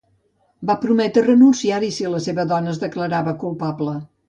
[0.69, 3.95] Va prometre renunciar-hi si la seva dona es declarava culpable.